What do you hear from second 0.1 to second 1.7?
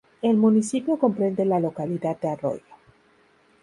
El municipio comprende la